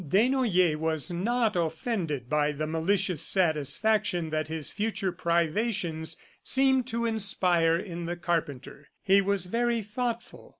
Desnoyers 0.09 0.77
was 0.77 1.11
not 1.11 1.55
offended 1.55 2.27
by 2.27 2.51
the 2.53 2.65
malicious 2.65 3.21
satisfaction 3.21 4.31
that 4.31 4.47
his 4.47 4.71
future 4.71 5.11
privations 5.11 6.17
seemed 6.41 6.87
to 6.87 7.05
inspire 7.05 7.77
in 7.77 8.07
the 8.07 8.15
carpenter. 8.17 8.87
He 9.03 9.21
was 9.21 9.45
very 9.45 9.83
thoughtful. 9.83 10.49